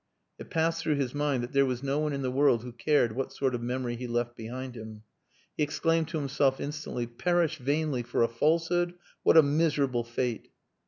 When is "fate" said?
10.03-10.49